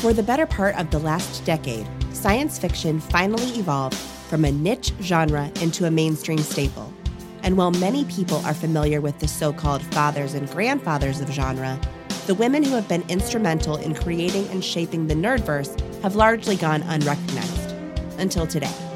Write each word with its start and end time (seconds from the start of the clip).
For 0.00 0.12
the 0.12 0.22
better 0.22 0.46
part 0.46 0.78
of 0.78 0.92
the 0.92 1.00
last 1.00 1.44
decade, 1.44 1.84
science 2.12 2.56
fiction 2.56 3.00
finally 3.00 3.58
evolved 3.58 3.96
from 3.96 4.44
a 4.44 4.52
niche 4.52 4.92
genre 5.02 5.50
into 5.60 5.86
a 5.86 5.90
mainstream 5.90 6.38
staple. 6.38 6.92
And 7.42 7.56
while 7.56 7.72
many 7.72 8.04
people 8.04 8.36
are 8.46 8.54
familiar 8.54 9.00
with 9.00 9.18
the 9.18 9.26
so 9.26 9.52
called 9.52 9.82
fathers 9.82 10.34
and 10.34 10.48
grandfathers 10.50 11.20
of 11.20 11.32
genre, 11.32 11.80
the 12.28 12.34
women 12.36 12.62
who 12.62 12.76
have 12.76 12.86
been 12.86 13.04
instrumental 13.08 13.74
in 13.74 13.92
creating 13.92 14.46
and 14.50 14.64
shaping 14.64 15.08
the 15.08 15.14
nerdverse 15.14 15.80
have 16.02 16.14
largely 16.14 16.54
gone 16.54 16.82
unrecognized 16.82 17.72
until 18.18 18.46
today. 18.46 18.87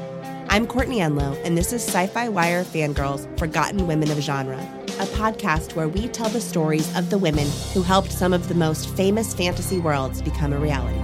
I'm 0.53 0.67
Courtney 0.67 0.99
Enlow, 0.99 1.35
and 1.43 1.57
this 1.57 1.73
is 1.73 1.81
Sci 1.83 2.05
Fi 2.05 2.29
Wire 2.29 2.63
Fangirls 2.63 3.25
Forgotten 3.39 3.87
Women 3.87 4.11
of 4.11 4.19
Genre, 4.19 4.59
a 4.99 5.05
podcast 5.07 5.75
where 5.75 5.87
we 5.87 6.07
tell 6.07 6.29
the 6.29 6.39
stories 6.39 6.95
of 6.95 7.09
the 7.09 7.17
women 7.17 7.47
who 7.73 7.81
helped 7.81 8.11
some 8.11 8.33
of 8.33 8.47
the 8.47 8.53
most 8.53 8.87
famous 8.89 9.33
fantasy 9.33 9.79
worlds 9.79 10.21
become 10.21 10.53
a 10.53 10.59
reality. 10.59 10.99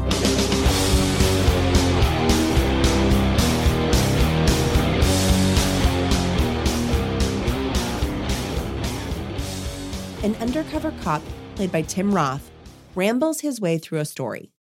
An 10.23 10.35
undercover 10.35 10.91
cop, 11.01 11.23
played 11.55 11.71
by 11.71 11.81
Tim 11.81 12.13
Roth, 12.13 12.51
rambles 12.93 13.41
his 13.41 13.59
way 13.59 13.79
through 13.79 13.97
a 13.97 14.05
story. 14.05 14.51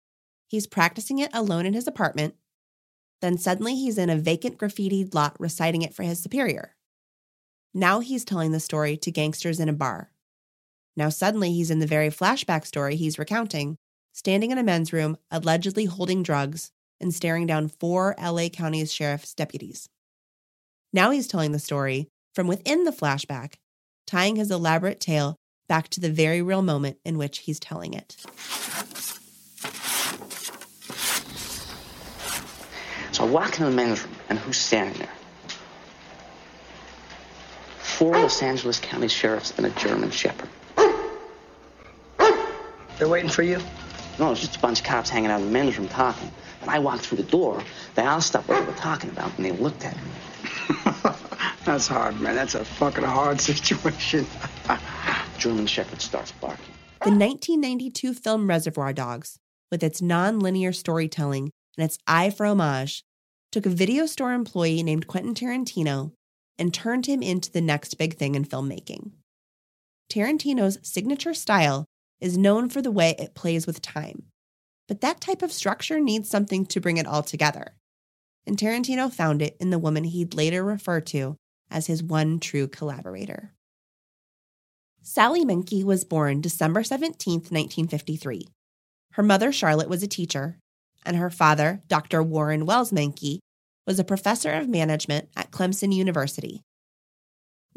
He's 0.46 0.66
practicing 0.66 1.18
it 1.18 1.28
alone 1.34 1.66
in 1.66 1.74
his 1.74 1.86
apartment. 1.86 2.36
Then 3.20 3.38
suddenly 3.38 3.74
he's 3.74 3.98
in 3.98 4.10
a 4.10 4.16
vacant 4.16 4.58
graffitied 4.58 5.14
lot 5.14 5.36
reciting 5.38 5.82
it 5.82 5.94
for 5.94 6.02
his 6.02 6.22
superior. 6.22 6.76
Now 7.74 8.00
he's 8.00 8.24
telling 8.24 8.52
the 8.52 8.60
story 8.60 8.96
to 8.98 9.10
gangsters 9.10 9.60
in 9.60 9.68
a 9.68 9.72
bar. 9.72 10.10
Now 10.96 11.08
suddenly 11.08 11.52
he's 11.52 11.70
in 11.70 11.78
the 11.78 11.86
very 11.86 12.08
flashback 12.08 12.66
story 12.66 12.96
he's 12.96 13.18
recounting, 13.18 13.76
standing 14.12 14.50
in 14.50 14.58
a 14.58 14.62
men's 14.62 14.92
room, 14.92 15.16
allegedly 15.30 15.84
holding 15.84 16.22
drugs 16.22 16.70
and 17.00 17.14
staring 17.14 17.46
down 17.46 17.68
four 17.68 18.14
LA 18.20 18.48
County 18.48 18.84
Sheriff's 18.84 19.34
deputies. 19.34 19.88
Now 20.92 21.10
he's 21.10 21.28
telling 21.28 21.52
the 21.52 21.58
story 21.58 22.08
from 22.34 22.46
within 22.46 22.84
the 22.84 22.92
flashback, 22.92 23.54
tying 24.06 24.36
his 24.36 24.50
elaborate 24.50 25.00
tale 25.00 25.36
back 25.68 25.88
to 25.90 26.00
the 26.00 26.10
very 26.10 26.40
real 26.40 26.62
moment 26.62 26.98
in 27.04 27.18
which 27.18 27.38
he's 27.40 27.60
telling 27.60 27.94
it. 27.94 28.16
So 33.12 33.17
I 33.17 33.17
walk 33.32 33.52
into 33.52 33.64
the 33.64 33.70
men's 33.70 34.02
room, 34.04 34.14
and 34.28 34.38
who's 34.38 34.56
standing 34.56 34.98
there? 34.98 35.08
Four 37.78 38.12
Los 38.12 38.42
Angeles 38.42 38.78
County 38.78 39.08
sheriffs 39.08 39.52
and 39.56 39.66
a 39.66 39.70
German 39.70 40.10
shepherd. 40.10 40.48
They're 42.98 43.08
waiting 43.08 43.30
for 43.30 43.42
you? 43.42 43.60
No, 44.18 44.32
it's 44.32 44.40
just 44.40 44.56
a 44.56 44.58
bunch 44.58 44.80
of 44.80 44.86
cops 44.86 45.08
hanging 45.08 45.30
out 45.30 45.40
in 45.40 45.46
the 45.46 45.52
men's 45.52 45.78
room 45.78 45.88
talking. 45.88 46.30
When 46.60 46.68
I 46.68 46.80
walked 46.80 47.06
through 47.06 47.18
the 47.18 47.30
door, 47.30 47.62
they 47.94 48.02
all 48.02 48.20
stopped 48.20 48.48
what 48.48 48.60
they 48.60 48.66
were 48.66 48.76
talking 48.76 49.10
about, 49.10 49.30
and 49.36 49.46
they 49.46 49.52
looked 49.52 49.84
at 49.84 49.96
me. 49.96 50.10
That's 51.64 51.86
hard, 51.86 52.20
man. 52.20 52.34
That's 52.34 52.54
a 52.54 52.64
fucking 52.64 53.04
hard 53.04 53.40
situation. 53.40 54.26
German 55.38 55.66
shepherd 55.66 56.00
starts 56.00 56.32
barking. 56.32 56.74
The 57.04 57.10
1992 57.10 58.14
film 58.14 58.48
Reservoir 58.48 58.92
Dogs, 58.92 59.38
with 59.70 59.84
its 59.84 60.02
non 60.02 60.40
linear 60.40 60.72
storytelling 60.72 61.50
and 61.76 61.84
its 61.84 61.98
eye 62.08 62.30
for 62.30 62.44
homage, 62.46 63.04
took 63.50 63.66
a 63.66 63.70
video 63.70 64.06
store 64.06 64.32
employee 64.32 64.82
named 64.82 65.06
Quentin 65.06 65.34
Tarantino 65.34 66.12
and 66.58 66.74
turned 66.74 67.06
him 67.06 67.22
into 67.22 67.50
the 67.50 67.60
next 67.60 67.94
big 67.94 68.16
thing 68.16 68.34
in 68.34 68.44
filmmaking. 68.44 69.12
Tarantino's 70.10 70.78
signature 70.82 71.34
style 71.34 71.84
is 72.20 72.36
known 72.36 72.68
for 72.68 72.82
the 72.82 72.90
way 72.90 73.14
it 73.18 73.34
plays 73.34 73.66
with 73.66 73.80
time, 73.80 74.24
but 74.88 75.00
that 75.00 75.20
type 75.20 75.42
of 75.42 75.52
structure 75.52 76.00
needs 76.00 76.28
something 76.28 76.66
to 76.66 76.80
bring 76.80 76.96
it 76.96 77.06
all 77.06 77.22
together. 77.22 77.74
And 78.46 78.56
Tarantino 78.56 79.12
found 79.12 79.42
it 79.42 79.56
in 79.60 79.70
the 79.70 79.78
woman 79.78 80.04
he'd 80.04 80.34
later 80.34 80.64
refer 80.64 81.00
to 81.02 81.36
as 81.70 81.86
his 81.86 82.02
one 82.02 82.40
true 82.40 82.66
collaborator. 82.66 83.52
Sally 85.02 85.44
Menke 85.44 85.84
was 85.84 86.04
born 86.04 86.40
December 86.40 86.82
17, 86.82 87.34
1953. 87.34 88.48
Her 89.12 89.22
mother, 89.22 89.52
Charlotte, 89.52 89.88
was 89.88 90.02
a 90.02 90.08
teacher, 90.08 90.58
and 91.08 91.16
her 91.16 91.30
father, 91.30 91.82
Dr. 91.88 92.22
Warren 92.22 92.66
Wells 92.66 92.92
Menke, 92.92 93.38
was 93.86 93.98
a 93.98 94.04
professor 94.04 94.52
of 94.52 94.68
management 94.68 95.30
at 95.34 95.50
Clemson 95.50 95.92
University. 95.92 96.62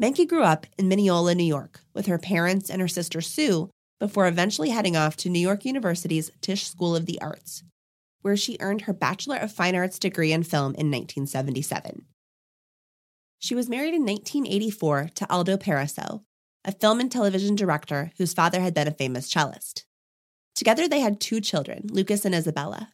Menke 0.00 0.28
grew 0.28 0.42
up 0.42 0.66
in 0.78 0.86
Mineola, 0.86 1.34
New 1.34 1.42
York, 1.42 1.80
with 1.94 2.06
her 2.06 2.18
parents 2.18 2.68
and 2.68 2.82
her 2.82 2.88
sister 2.88 3.22
Sue 3.22 3.70
before 3.98 4.26
eventually 4.26 4.68
heading 4.68 4.96
off 4.96 5.16
to 5.16 5.30
New 5.30 5.38
York 5.38 5.64
University's 5.64 6.30
Tisch 6.42 6.68
School 6.68 6.94
of 6.94 7.06
the 7.06 7.20
Arts, 7.22 7.62
where 8.20 8.36
she 8.36 8.58
earned 8.60 8.82
her 8.82 8.92
Bachelor 8.92 9.36
of 9.36 9.50
Fine 9.50 9.76
Arts 9.76 9.98
degree 9.98 10.32
in 10.32 10.42
film 10.42 10.74
in 10.74 10.90
1977. 10.90 12.04
She 13.38 13.54
was 13.54 13.70
married 13.70 13.94
in 13.94 14.04
1984 14.04 15.10
to 15.14 15.32
Aldo 15.32 15.56
Paraso, 15.56 16.22
a 16.64 16.72
film 16.72 17.00
and 17.00 17.10
television 17.10 17.54
director 17.54 18.12
whose 18.18 18.34
father 18.34 18.60
had 18.60 18.74
been 18.74 18.88
a 18.88 18.92
famous 18.92 19.30
cellist. 19.30 19.84
Together, 20.54 20.86
they 20.86 21.00
had 21.00 21.18
two 21.18 21.40
children, 21.40 21.86
Lucas 21.90 22.26
and 22.26 22.34
Isabella. 22.34 22.92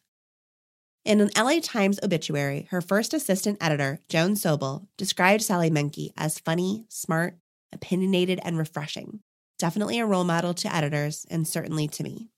In 1.05 1.21
an 1.21 1.31
LA 1.37 1.61
Times 1.63 1.99
obituary, 2.03 2.67
her 2.71 2.81
first 2.81 3.15
assistant 3.15 3.59
editor, 3.61 4.01
Joan 4.09 4.35
Sobel, 4.35 4.87
described 4.97 5.43
Sally 5.43 5.71
Menke 5.71 6.13
as 6.17 6.39
funny, 6.39 6.85
smart, 6.89 7.39
opinionated, 7.73 8.41
and 8.43 8.59
refreshing. 8.59 9.21
Definitely 9.59 9.99
a 9.99 10.07
role 10.07 10.25
model 10.25 10.55
to 10.55 10.75
editors, 10.75 11.27
and 11.31 11.49
certainly 11.49 11.89
to 11.89 12.03
me. 12.03 12.31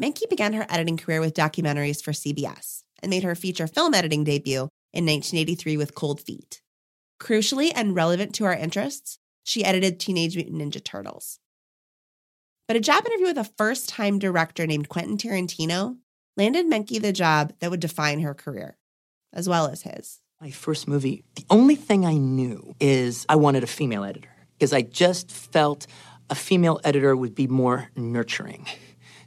Menke 0.00 0.28
began 0.28 0.52
her 0.52 0.66
editing 0.68 0.96
career 0.96 1.20
with 1.20 1.34
documentaries 1.34 2.02
for 2.02 2.12
CBS 2.12 2.82
and 3.02 3.10
made 3.10 3.22
her 3.22 3.34
feature 3.34 3.66
film 3.66 3.94
editing 3.94 4.24
debut 4.24 4.68
in 4.92 5.04
1983 5.04 5.76
with 5.76 5.94
Cold 5.94 6.20
Feet. 6.20 6.62
Crucially 7.20 7.72
and 7.74 7.94
relevant 7.94 8.34
to 8.34 8.44
our 8.44 8.54
interests, 8.54 9.18
she 9.42 9.64
edited 9.64 9.98
Teenage 9.98 10.36
Mutant 10.36 10.60
Ninja 10.60 10.82
Turtles. 10.82 11.38
But 12.68 12.76
a 12.76 12.80
job 12.80 13.06
interview 13.06 13.26
with 13.26 13.38
a 13.38 13.50
first 13.56 13.88
time 13.88 14.18
director 14.18 14.66
named 14.66 14.88
Quentin 14.88 15.16
Tarantino 15.16 15.96
landed 16.36 16.66
Menke 16.66 17.00
the 17.00 17.12
job 17.12 17.52
that 17.60 17.70
would 17.70 17.80
define 17.80 18.20
her 18.20 18.34
career, 18.34 18.76
as 19.32 19.48
well 19.48 19.66
as 19.66 19.82
his. 19.82 20.20
My 20.40 20.50
first 20.50 20.86
movie, 20.86 21.24
the 21.34 21.46
only 21.48 21.76
thing 21.76 22.04
I 22.04 22.18
knew 22.18 22.74
is 22.78 23.24
I 23.28 23.36
wanted 23.36 23.64
a 23.64 23.66
female 23.66 24.04
editor 24.04 24.28
because 24.58 24.72
I 24.72 24.82
just 24.82 25.30
felt 25.30 25.86
a 26.28 26.34
female 26.34 26.80
editor 26.84 27.16
would 27.16 27.34
be 27.34 27.46
more 27.46 27.88
nurturing 27.96 28.66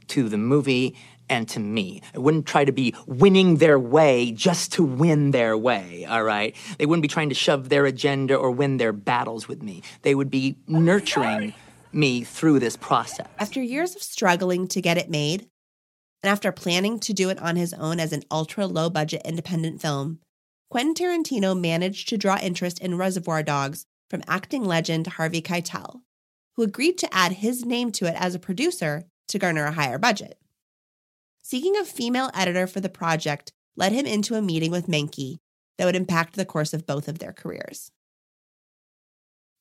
to 0.08 0.28
the 0.28 0.38
movie 0.38 0.94
and 1.28 1.48
to 1.48 1.60
me. 1.60 2.02
I 2.14 2.18
wouldn't 2.18 2.46
try 2.46 2.64
to 2.64 2.72
be 2.72 2.94
winning 3.06 3.56
their 3.56 3.78
way 3.78 4.32
just 4.32 4.72
to 4.74 4.84
win 4.84 5.30
their 5.30 5.56
way, 5.56 6.04
all 6.04 6.22
right? 6.22 6.54
They 6.78 6.86
wouldn't 6.86 7.02
be 7.02 7.08
trying 7.08 7.28
to 7.28 7.34
shove 7.34 7.68
their 7.68 7.86
agenda 7.86 8.34
or 8.36 8.50
win 8.50 8.76
their 8.76 8.92
battles 8.92 9.48
with 9.48 9.62
me. 9.62 9.82
They 10.02 10.14
would 10.14 10.30
be 10.30 10.56
nurturing 10.66 11.54
me 11.92 12.22
through 12.22 12.58
this 12.58 12.76
process. 12.76 13.26
After 13.38 13.62
years 13.62 13.96
of 13.96 14.02
struggling 14.02 14.68
to 14.68 14.80
get 14.80 14.98
it 14.98 15.08
made, 15.08 15.48
and 16.22 16.30
after 16.30 16.52
planning 16.52 16.98
to 17.00 17.12
do 17.12 17.30
it 17.30 17.38
on 17.40 17.56
his 17.56 17.72
own 17.74 17.98
as 17.98 18.12
an 18.12 18.22
ultra 18.30 18.66
low 18.66 18.90
budget 18.90 19.22
independent 19.24 19.80
film, 19.80 20.20
Quentin 20.68 20.94
Tarantino 20.94 21.58
managed 21.58 22.08
to 22.08 22.18
draw 22.18 22.38
interest 22.38 22.78
in 22.78 22.96
Reservoir 22.96 23.42
Dogs 23.42 23.86
from 24.08 24.22
acting 24.28 24.64
legend 24.64 25.06
Harvey 25.06 25.42
Keitel, 25.42 26.02
who 26.56 26.62
agreed 26.62 26.98
to 26.98 27.14
add 27.14 27.32
his 27.32 27.64
name 27.64 27.90
to 27.92 28.06
it 28.06 28.14
as 28.16 28.34
a 28.34 28.40
producer 28.40 29.04
to 29.28 29.38
garner 29.38 29.64
a 29.64 29.72
higher 29.72 29.98
budget. 29.98 30.38
Seeking 31.42 31.76
a 31.76 31.84
female 31.84 32.30
editor 32.34 32.66
for 32.66 32.80
the 32.80 32.88
project 32.88 33.52
led 33.76 33.92
him 33.92 34.06
into 34.06 34.34
a 34.34 34.42
meeting 34.42 34.70
with 34.70 34.86
Menke 34.86 35.38
that 35.78 35.86
would 35.86 35.96
impact 35.96 36.36
the 36.36 36.44
course 36.44 36.74
of 36.74 36.86
both 36.86 37.08
of 37.08 37.18
their 37.18 37.32
careers. 37.32 37.90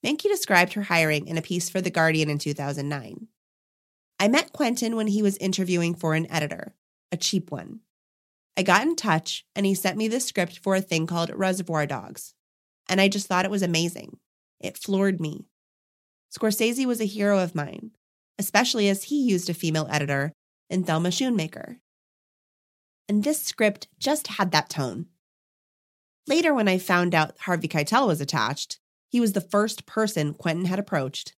Menke 0.05 0.23
described 0.23 0.73
her 0.73 0.83
hiring 0.83 1.27
in 1.27 1.37
a 1.37 1.41
piece 1.41 1.69
for 1.69 1.81
The 1.81 1.89
Guardian 1.89 2.29
in 2.29 2.37
2009. 2.37 3.27
I 4.21 4.27
met 4.27 4.51
Quentin 4.51 4.97
when 4.97 5.07
he 5.07 5.21
was 5.21 5.37
interviewing 5.37 5.95
for 5.95 6.13
an 6.13 6.29
editor, 6.29 6.75
a 7.09 7.15
cheap 7.15 7.51
one. 7.51 7.79
I 8.57 8.63
got 8.63 8.81
in 8.81 8.97
touch 8.97 9.45
and 9.55 9.65
he 9.65 9.73
sent 9.73 9.95
me 9.95 10.09
the 10.09 10.19
script 10.19 10.59
for 10.59 10.75
a 10.75 10.81
thing 10.81 11.07
called 11.07 11.31
Reservoir 11.33 11.85
Dogs, 11.85 12.33
and 12.89 12.99
I 12.99 13.07
just 13.07 13.27
thought 13.27 13.45
it 13.45 13.51
was 13.51 13.61
amazing. 13.61 14.17
It 14.59 14.77
floored 14.77 15.21
me. 15.21 15.45
Scorsese 16.37 16.85
was 16.85 16.99
a 16.99 17.05
hero 17.05 17.39
of 17.39 17.55
mine, 17.55 17.91
especially 18.37 18.89
as 18.89 19.05
he 19.05 19.21
used 19.21 19.49
a 19.49 19.53
female 19.53 19.87
editor 19.89 20.33
in 20.69 20.83
Thelma 20.83 21.09
Schoonmaker. 21.09 21.77
And 23.07 23.23
this 23.23 23.41
script 23.41 23.87
just 23.97 24.27
had 24.27 24.51
that 24.51 24.69
tone. 24.69 25.05
Later, 26.27 26.53
when 26.53 26.67
I 26.67 26.77
found 26.77 27.15
out 27.15 27.39
Harvey 27.39 27.69
Keitel 27.69 28.05
was 28.05 28.19
attached, 28.19 28.79
he 29.07 29.21
was 29.21 29.31
the 29.31 29.41
first 29.41 29.85
person 29.85 30.33
Quentin 30.33 30.65
had 30.65 30.77
approached. 30.77 31.33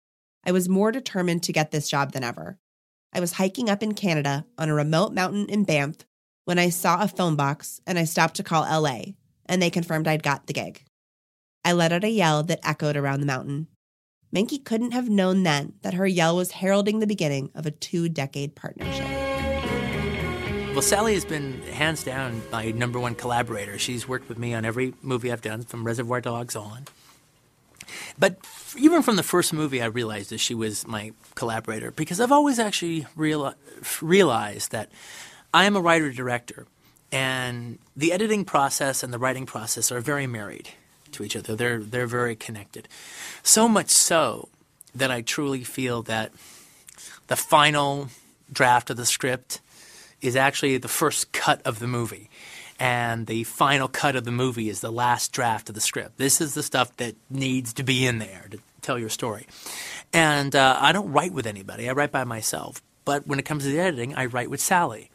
I 0.45 0.53
was 0.53 0.69
more 0.69 0.91
determined 0.91 1.43
to 1.43 1.53
get 1.53 1.71
this 1.71 1.89
job 1.89 2.13
than 2.13 2.25
ever. 2.25 2.59
I 3.13 3.21
was 3.21 3.33
hiking 3.33 3.69
up 3.69 3.83
in 3.83 3.95
Canada 3.95 4.47
on 4.57 4.69
a 4.69 4.75
remote 4.75 5.13
mountain 5.13 5.47
in 5.49 5.65
Banff 5.65 5.97
when 6.45 6.59
I 6.59 6.69
saw 6.69 7.03
a 7.03 7.09
phone 7.09 7.35
box 7.35 7.81
and 7.87 7.99
I 7.99 8.05
stopped 8.05 8.37
to 8.37 8.45
call 8.45 8.63
LA, 8.63 9.15
and 9.47 9.61
they 9.61 9.71
confirmed 9.71 10.07
I'd 10.07 10.23
got 10.23 10.47
the 10.47 10.53
gig. 10.53 10.85
I 11.65 11.73
let 11.73 11.93
out 11.93 12.05
a 12.05 12.09
yell 12.09 12.43
that 12.45 12.61
echoed 12.63 12.97
around 12.97 13.21
the 13.21 13.27
mountain. 13.27 13.67
Menke 14.35 14.65
couldn't 14.65 14.93
have 14.93 15.09
known 15.09 15.43
then 15.43 15.75
that 15.83 15.95
her 15.95 16.07
yell 16.07 16.37
was 16.37 16.53
heralding 16.53 17.01
the 17.01 17.07
beginning 17.07 17.51
of 17.55 17.67
a 17.67 17.73
two 17.73 18.09
decade 18.09 18.55
partnership. 18.55 19.07
Well, 20.73 20.83
Sally 20.83 21.15
has 21.15 21.25
been 21.25 21.61
hands 21.63 22.05
down 22.05 22.41
my 22.53 22.71
number 22.71 23.01
one 23.01 23.17
collaborator. 23.17 23.77
She's 23.77 24.07
worked 24.07 24.29
with 24.29 24.39
me 24.39 24.55
on 24.55 24.65
every 24.65 24.95
movie 25.03 25.33
I've 25.33 25.43
done, 25.43 25.63
from 25.65 25.83
Reservoir 25.83 26.21
Dogs 26.21 26.55
on. 26.55 26.85
But 28.19 28.39
even 28.77 29.03
from 29.03 29.17
the 29.17 29.23
first 29.23 29.53
movie, 29.53 29.83
I 29.83 29.87
realized 29.87 30.31
that 30.31 30.39
she 30.39 30.55
was 30.55 30.87
my 30.87 31.13
collaborator 31.35 31.91
because 31.91 32.21
I've 32.21 32.33
always 32.33 32.59
actually 32.59 33.07
real, 33.17 33.55
realized 34.01 34.73
that 34.73 34.91
I 35.53 35.65
am 35.65 35.77
a 35.77 35.81
writer 35.81 36.13
director, 36.13 36.67
and 37.11 37.79
the 37.97 38.13
editing 38.13 38.45
process 38.45 39.03
and 39.03 39.13
the 39.13 39.19
writing 39.19 39.47
process 39.47 39.91
are 39.91 40.01
very 40.01 40.27
married 40.27 40.71
to 41.13 41.25
each 41.25 41.37
other. 41.37 41.57
They're 41.57 41.81
they're 41.81 42.07
very 42.07 42.37
connected. 42.37 42.89
So 43.43 43.69
much 43.69 43.91
so 43.91 44.49
that 44.95 45.11
I 45.11 45.23
truly 45.23 45.65
feel 45.65 46.03
that 46.03 46.33
the 47.27 47.37
final 47.37 48.09
draft 48.53 48.91
of 48.91 48.97
the 48.97 49.07
script 49.07 49.61
is 50.21 50.37
actually 50.37 50.77
the 50.77 50.89
first 50.89 51.33
cut 51.33 51.63
of 51.65 51.79
the 51.79 51.87
movie. 51.87 52.30
And 52.81 53.27
the 53.27 53.45
final 53.45 53.89
cut 53.89 54.17
of 54.17 54.25
the 54.25 54.31
movie 54.31 54.71
is 54.71 54.81
the 54.81 54.91
last 54.91 55.33
draft 55.33 55.69
of 55.69 55.75
the 55.75 55.83
script. 55.83 56.17
This 56.17 56.41
is 56.41 56.55
the 56.55 56.63
stuff 56.63 56.97
that 56.97 57.15
needs 57.29 57.75
to 57.75 57.83
be 57.83 58.07
in 58.07 58.19
there 58.19 58.47
to 58.51 58.59
tell 58.81 58.99
your 58.99 59.11
story. 59.11 59.47
And 60.15 60.57
uh, 60.57 60.79
I 60.81 60.93
don't 60.93 61.13
write 61.13 61.35
with 61.35 61.47
anybody, 61.47 61.91
I 61.91 61.93
write 61.93 62.11
by 62.11 62.25
myself. 62.25 62.81
But 63.05 63.27
when 63.27 63.39
it 63.39 63.45
comes 63.45 63.65
to 63.65 63.71
the 63.71 63.79
editing, 63.79 64.15
I 64.15 64.27
write 64.27 64.49
with 64.49 64.61
Sally. 64.61 65.11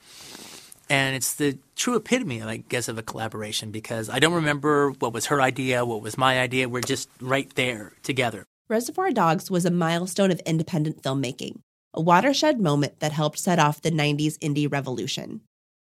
And 0.90 1.16
it's 1.16 1.34
the 1.34 1.58
true 1.76 1.96
epitome, 1.96 2.44
I 2.44 2.58
guess, 2.58 2.88
of 2.88 3.00
a 3.00 3.04
collaboration 3.04 3.72
because 3.72 4.10
I 4.10 4.20
don't 4.20 4.34
remember 4.34 4.92
what 4.92 5.14
was 5.14 5.28
her 5.28 5.42
idea, 5.42 5.84
what 5.84 6.04
was 6.04 6.18
my 6.18 6.40
idea. 6.40 6.70
We're 6.70 6.82
just 6.82 7.10
right 7.20 7.50
there 7.56 7.94
together. 8.04 8.46
Reservoir 8.70 9.10
Dogs 9.10 9.50
was 9.50 9.66
a 9.66 9.72
milestone 9.72 10.30
of 10.30 10.40
independent 10.42 11.02
filmmaking, 11.02 11.62
a 11.96 12.02
watershed 12.02 12.60
moment 12.60 13.00
that 13.00 13.12
helped 13.12 13.40
set 13.40 13.58
off 13.58 13.82
the 13.82 13.92
90s 13.92 14.38
indie 14.40 14.72
revolution. 14.72 15.42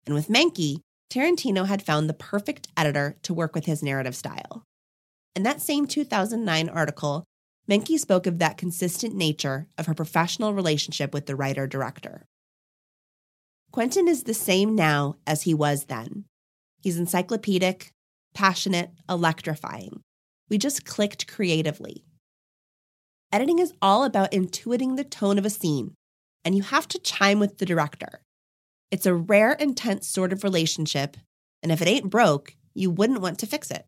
And 0.06 0.16
with 0.16 0.28
Menke, 0.28 0.82
Tarantino 1.12 1.68
had 1.68 1.84
found 1.84 2.10
the 2.10 2.14
perfect 2.14 2.70
editor 2.78 3.18
to 3.24 3.34
work 3.34 3.54
with 3.54 3.66
his 3.66 3.84
narrative 3.84 4.16
style. 4.16 4.64
In 5.36 5.44
that 5.44 5.62
same 5.62 5.86
2009 5.86 6.70
article, 6.70 7.26
Menke 7.70 8.00
spoke 8.00 8.26
of 8.26 8.40
that 8.40 8.58
consistent 8.58 9.14
nature 9.14 9.68
of 9.78 9.88
her 9.88 9.94
professional 9.94 10.54
relationship 10.54 11.14
with 11.14 11.26
the 11.26 11.36
writer 11.36 11.68
director. 11.68 12.26
Quentin 13.72 14.08
is 14.08 14.24
the 14.24 14.34
same 14.34 14.74
now 14.74 15.16
as 15.28 15.42
he 15.44 15.54
was 15.54 15.86
then. 15.86 16.24
He's 16.82 16.98
encyclopedic, 16.98 17.92
passionate, 18.34 18.92
electrifying. 19.10 20.02
We 20.50 20.58
just 20.58 20.86
clicked 20.86 21.28
creatively. 21.28 22.06
Editing 23.34 23.60
is 23.60 23.74
all 23.82 24.06
about 24.06 24.32
intuiting 24.32 24.96
the 24.96 25.04
tone 25.04 25.38
of 25.38 25.46
a 25.46 25.50
scene, 25.50 25.94
and 26.46 26.56
you 26.56 26.64
have 26.64 26.88
to 26.90 27.00
chime 27.00 27.40
with 27.40 27.58
the 27.58 27.66
director. 27.66 28.22
It's 28.92 29.06
a 29.06 29.16
rare, 29.16 29.54
intense 29.54 30.08
sort 30.08 30.34
of 30.34 30.44
relationship, 30.44 31.16
and 31.64 31.72
if 31.72 31.82
it 31.82 31.88
ain't 31.88 32.10
broke, 32.10 32.56
you 32.74 32.92
wouldn't 32.92 33.22
want 33.22 33.40
to 33.40 33.48
fix 33.48 33.72
it. 33.72 33.86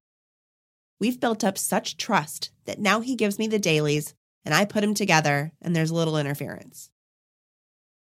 We've 1.00 1.20
built 1.20 1.44
up 1.44 1.58
such 1.58 1.98
trust 1.98 2.52
that 2.66 2.80
now 2.80 3.02
he 3.02 3.16
gives 3.16 3.38
me 3.38 3.48
the 3.48 3.60
dailies, 3.60 4.16
and 4.46 4.56
I 4.56 4.64
put 4.64 4.82
them 4.82 4.94
together, 4.94 5.52
and 5.62 5.76
there's 5.76 5.92
little 5.92 6.18
interference. 6.18 6.90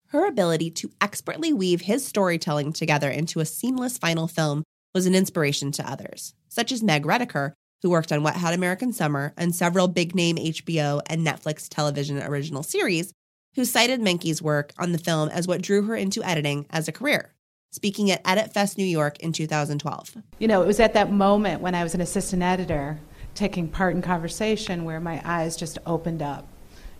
Her 0.07 0.25
ability 0.25 0.71
to 0.71 0.91
expertly 0.99 1.53
weave 1.53 1.81
his 1.81 2.03
storytelling 2.03 2.73
together 2.73 3.11
into 3.11 3.41
a 3.41 3.45
seamless 3.45 3.97
final 3.99 4.27
film 4.27 4.63
was 4.95 5.05
an 5.05 5.13
inspiration 5.13 5.71
to 5.73 5.87
others, 5.87 6.33
such 6.49 6.71
as 6.71 6.81
Meg 6.81 7.03
Reticker, 7.03 7.51
who 7.83 7.91
worked 7.91 8.11
on 8.11 8.23
Wet 8.23 8.37
Hot 8.37 8.53
American 8.53 8.91
Summer 8.91 9.33
and 9.37 9.53
several 9.53 9.87
big 9.87 10.15
name 10.15 10.37
HBO 10.37 11.01
and 11.07 11.25
Netflix 11.25 11.67
television 11.69 12.21
original 12.23 12.63
series, 12.63 13.13
who 13.57 13.65
cited 13.65 13.99
Menke's 13.99 14.39
work 14.39 14.71
on 14.77 14.91
the 14.91 14.99
film 14.99 15.29
as 15.29 15.47
what 15.47 15.63
drew 15.63 15.81
her 15.81 15.95
into 15.95 16.23
editing 16.23 16.67
as 16.69 16.87
a 16.87 16.91
career. 16.91 17.33
Speaking 17.71 18.11
at 18.11 18.21
Edit 18.23 18.53
Fest 18.53 18.77
New 18.77 18.85
York 18.85 19.19
in 19.19 19.33
2012. 19.33 20.15
You 20.37 20.47
know, 20.47 20.61
it 20.61 20.67
was 20.67 20.79
at 20.79 20.93
that 20.93 21.11
moment 21.11 21.59
when 21.59 21.73
I 21.73 21.81
was 21.81 21.95
an 21.95 22.01
assistant 22.01 22.43
editor 22.43 22.99
taking 23.33 23.67
part 23.67 23.95
in 23.95 24.03
conversation 24.03 24.85
where 24.85 24.99
my 24.99 25.21
eyes 25.25 25.57
just 25.57 25.79
opened 25.87 26.21
up, 26.21 26.47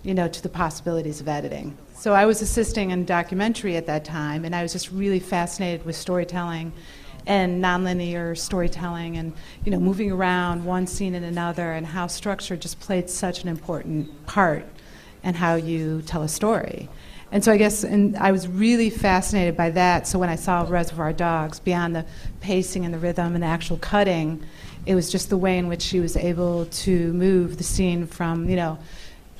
you 0.02 0.16
know, 0.16 0.28
to 0.28 0.42
the 0.42 0.50
possibilities 0.50 1.22
of 1.22 1.28
editing. 1.28 1.78
So 1.94 2.14
I 2.14 2.26
was 2.26 2.42
assisting 2.42 2.90
in 2.90 3.06
documentary 3.06 3.78
at 3.78 3.86
that 3.86 4.04
time, 4.04 4.44
and 4.44 4.56
I 4.56 4.64
was 4.64 4.74
just 4.74 4.92
really 4.92 5.20
fascinated 5.20 5.86
with 5.86 5.96
storytelling 5.96 6.74
and 7.28 7.64
nonlinear 7.64 8.36
storytelling 8.38 9.18
and 9.18 9.34
you 9.66 9.72
know 9.72 9.80
moving 9.80 10.12
around 10.12 10.64
one 10.64 10.88
scene 10.88 11.14
in 11.14 11.26
another 11.26 11.74
and 11.74 11.86
how 11.86 12.08
structure 12.08 12.56
just 12.56 12.80
played 12.80 13.10
such 13.10 13.44
an 13.44 13.50
important 13.50 14.26
part 14.26 14.66
in 15.24 15.36
how 15.36 15.56
you 15.56 16.02
tell 16.04 16.24
a 16.24 16.28
story. 16.28 16.90
And 17.32 17.44
so 17.44 17.52
I 17.52 17.58
guess 17.58 17.84
and 17.84 18.16
I 18.18 18.32
was 18.32 18.48
really 18.48 18.90
fascinated 18.90 19.58
by 19.58 19.72
that. 19.72 20.08
So 20.08 20.18
when 20.18 20.30
I 20.30 20.36
saw 20.36 20.66
Reservoir 20.68 21.12
Dogs, 21.12 21.60
beyond 21.60 21.96
the 21.96 22.06
pacing 22.40 22.86
and 22.86 22.94
the 22.94 23.00
rhythm 23.00 23.34
and 23.34 23.44
the 23.44 23.48
actual 23.48 23.78
cutting, 23.78 24.44
it 24.86 24.96
was 24.96 25.12
just 25.12 25.30
the 25.30 25.38
way 25.38 25.58
in 25.58 25.68
which 25.68 25.82
she 25.82 26.00
was 26.00 26.16
able 26.16 26.66
to 26.68 27.12
move 27.14 27.58
the 27.58 27.64
scene 27.64 28.08
from, 28.08 28.50
you 28.50 28.56
know, 28.56 28.80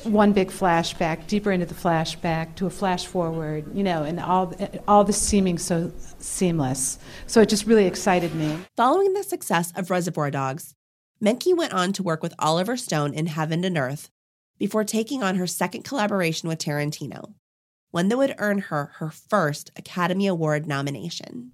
one 0.04 0.34
big 0.34 0.50
flashback, 0.50 1.28
deeper 1.28 1.52
into 1.52 1.66
the 1.66 1.74
flashback, 1.74 2.56
to 2.56 2.66
a 2.66 2.70
flash 2.70 3.08
forward, 3.08 3.66
you 3.76 3.84
know, 3.84 4.04
and 4.04 4.20
all 4.20 4.54
all 4.88 5.04
this 5.04 5.20
seeming 5.20 5.58
so 5.58 5.92
seamless. 6.20 7.00
So 7.26 7.42
it 7.42 7.50
just 7.50 7.66
really 7.66 7.86
excited 7.86 8.36
me. 8.36 8.58
Following 8.76 9.14
the 9.14 9.24
success 9.24 9.72
of 9.76 9.90
Reservoir 9.90 10.30
Dogs, 10.30 10.76
Menke 11.24 11.56
went 11.56 11.74
on 11.74 11.94
to 11.94 12.04
work 12.04 12.22
with 12.22 12.34
Oliver 12.38 12.78
Stone 12.78 13.14
in 13.14 13.28
Heaven 13.28 13.64
and 13.64 13.78
Earth 13.78 14.10
before 14.58 14.84
taking 14.84 15.24
on 15.24 15.36
her 15.36 15.48
second 15.48 15.84
collaboration 15.84 16.50
with 16.50 16.60
Tarantino, 16.60 17.34
one 17.92 18.10
that 18.10 18.18
would 18.18 18.36
earn 18.38 18.60
her 18.60 18.92
her 18.96 19.10
first 19.10 19.72
Academy 19.76 20.28
Award 20.28 20.68
nomination. 20.68 21.52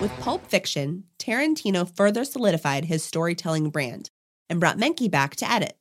With 0.00 0.10
Pulp 0.20 0.46
Fiction, 0.48 1.04
Tarantino 1.18 1.88
further 1.96 2.24
solidified 2.24 2.86
his 2.86 3.04
storytelling 3.04 3.70
brand 3.70 4.10
and 4.48 4.58
brought 4.58 4.76
Menke 4.78 5.10
back 5.10 5.36
to 5.36 5.50
edit, 5.50 5.76